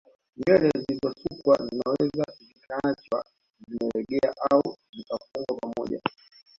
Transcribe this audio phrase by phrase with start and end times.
[0.37, 3.25] Nywele zilizosukwa zinaweza zikaachwa
[3.67, 6.01] zimelegea au zikafungwa pamoja